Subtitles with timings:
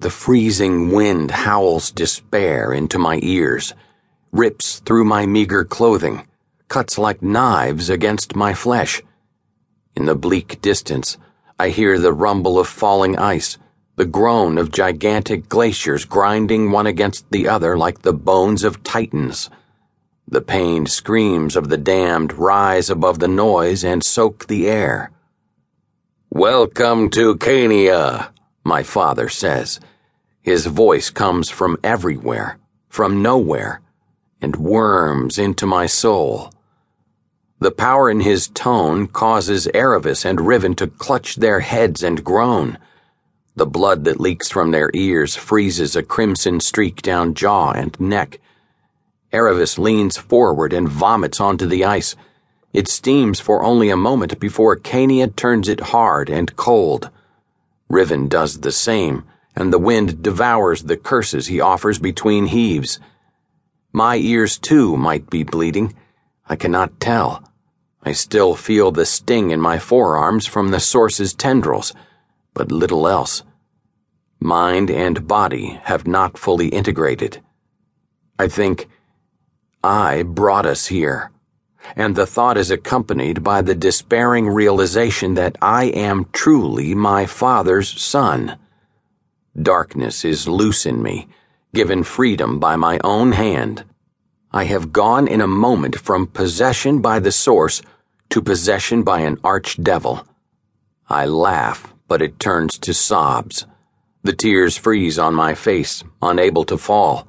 [0.00, 3.74] The freezing wind howls despair into my ears,
[4.30, 6.24] rips through my meager clothing,
[6.68, 9.02] cuts like knives against my flesh.
[9.96, 11.18] In the bleak distance,
[11.58, 13.58] I hear the rumble of falling ice,
[13.96, 19.50] the groan of gigantic glaciers grinding one against the other like the bones of titans.
[20.28, 25.10] The pained screams of the damned rise above the noise and soak the air.
[26.30, 28.28] Welcome to Cania,
[28.64, 29.80] my father says.
[30.42, 33.80] His voice comes from everywhere, from nowhere,
[34.40, 36.52] and worms into my soul.
[37.60, 42.78] The power in his tone causes Erevis and Riven to clutch their heads and groan.
[43.56, 48.38] The blood that leaks from their ears freezes a crimson streak down jaw and neck.
[49.32, 52.14] Erevis leans forward and vomits onto the ice.
[52.72, 57.10] It steams for only a moment before Cania turns it hard and cold.
[57.88, 59.24] Riven does the same,
[59.56, 63.00] and the wind devours the curses he offers between heaves.
[63.92, 65.94] My ears, too, might be bleeding.
[66.48, 67.42] I cannot tell.
[68.02, 71.92] I still feel the sting in my forearms from the source's tendrils,
[72.54, 73.42] but little else.
[74.40, 77.42] Mind and body have not fully integrated.
[78.38, 78.88] I think,
[79.82, 81.32] I brought us here,
[81.96, 88.00] and the thought is accompanied by the despairing realization that I am truly my father's
[88.00, 88.58] son.
[89.60, 91.28] Darkness is loose in me,
[91.74, 93.84] given freedom by my own hand.
[94.52, 97.82] I have gone in a moment from possession by the source
[98.30, 100.26] to possession by an archdevil.
[101.08, 103.66] I laugh, but it turns to sobs.
[104.22, 107.27] The tears freeze on my face, unable to fall.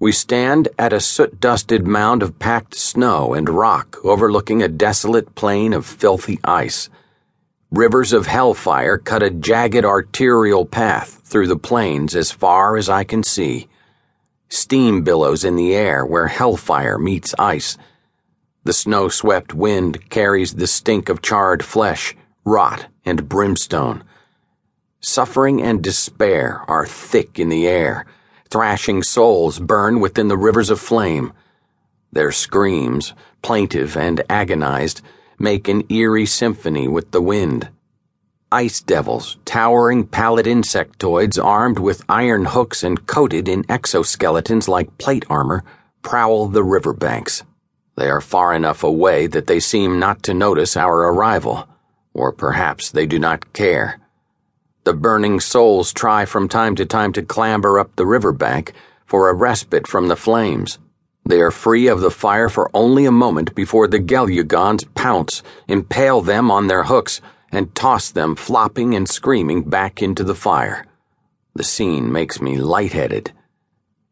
[0.00, 5.36] We stand at a soot dusted mound of packed snow and rock overlooking a desolate
[5.36, 6.88] plain of filthy ice.
[7.70, 13.04] Rivers of hellfire cut a jagged arterial path through the plains as far as I
[13.04, 13.68] can see.
[14.48, 17.78] Steam billows in the air where hellfire meets ice
[18.62, 24.04] the snow swept wind carries the stink of charred flesh, rot, and brimstone.
[25.00, 28.04] Suffering and despair are thick in the air.
[28.50, 31.32] Thrashing souls burn within the rivers of flame.
[32.10, 35.02] Their screams, plaintive and agonized,
[35.38, 37.68] make an eerie symphony with the wind.
[38.50, 45.24] Ice devils, towering pallid insectoids armed with iron hooks and coated in exoskeletons like plate
[45.30, 45.62] armor,
[46.02, 47.44] prowl the riverbanks.
[47.96, 51.68] They are far enough away that they seem not to notice our arrival,
[52.12, 53.99] or perhaps they do not care.
[54.84, 58.72] The burning souls try from time to time to clamber up the river bank
[59.04, 60.78] for a respite from the flames.
[61.26, 66.22] They are free of the fire for only a moment before the Gelugons pounce, impale
[66.22, 67.20] them on their hooks,
[67.52, 70.86] and toss them flopping and screaming back into the fire.
[71.54, 73.32] The scene makes me lightheaded.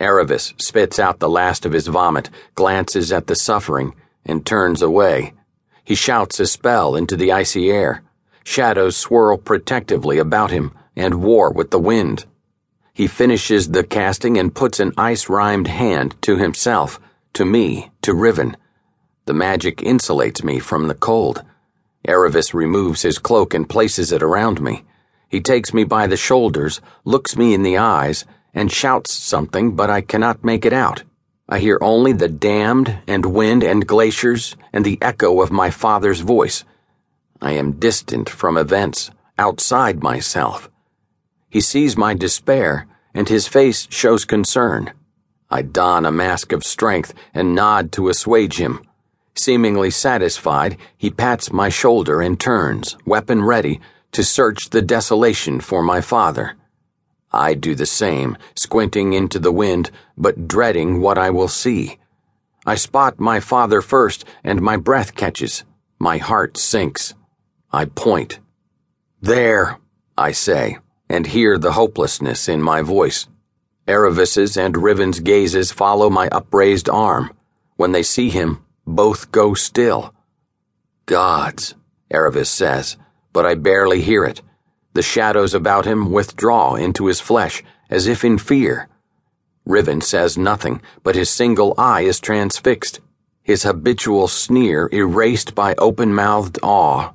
[0.00, 3.94] Erevis spits out the last of his vomit, glances at the suffering,
[4.24, 5.34] and turns away.
[5.84, 8.03] He shouts a spell into the icy air.
[8.44, 12.26] Shadows swirl protectively about him and war with the wind.
[12.92, 17.00] He finishes the casting and puts an ice rimed hand to himself,
[17.32, 18.56] to me, to Riven.
[19.24, 21.42] The magic insulates me from the cold.
[22.06, 24.84] Erevis removes his cloak and places it around me.
[25.28, 29.90] He takes me by the shoulders, looks me in the eyes, and shouts something, but
[29.90, 31.02] I cannot make it out.
[31.48, 36.20] I hear only the damned and wind and glaciers and the echo of my father's
[36.20, 36.64] voice.
[37.40, 40.70] I am distant from events, outside myself.
[41.50, 44.92] He sees my despair, and his face shows concern.
[45.50, 48.82] I don a mask of strength and nod to assuage him.
[49.36, 53.80] Seemingly satisfied, he pats my shoulder and turns, weapon ready,
[54.12, 56.56] to search the desolation for my father.
[57.32, 61.98] I do the same, squinting into the wind, but dreading what I will see.
[62.64, 65.64] I spot my father first, and my breath catches.
[65.98, 67.14] My heart sinks.
[67.74, 68.38] I point.
[69.20, 69.78] There,
[70.16, 73.26] I say, and hear the hopelessness in my voice.
[73.88, 77.32] Erevis's and Riven's gazes follow my upraised arm.
[77.74, 80.14] When they see him, both go still.
[81.06, 81.74] Gods,
[82.12, 82.96] Erevis says,
[83.32, 84.40] but I barely hear it.
[84.92, 88.88] The shadows about him withdraw into his flesh, as if in fear.
[89.66, 93.00] Riven says nothing, but his single eye is transfixed,
[93.42, 97.10] his habitual sneer erased by open mouthed awe.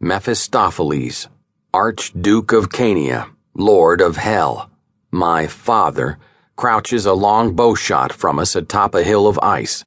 [0.00, 1.26] Mephistopheles,
[1.74, 4.70] Archduke of Cania, Lord of Hell,
[5.10, 6.18] my father,
[6.54, 9.84] crouches a long bowshot from us atop a hill of ice.